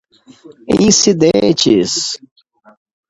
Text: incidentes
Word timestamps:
incidentes 0.85 1.93